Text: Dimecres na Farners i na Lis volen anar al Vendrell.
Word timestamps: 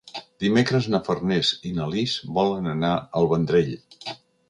Dimecres 0.43 0.87
na 0.93 1.01
Farners 1.09 1.53
i 1.73 1.75
na 1.81 1.91
Lis 1.93 2.17
volen 2.41 2.73
anar 2.75 2.93
al 3.21 3.33
Vendrell. 3.37 3.75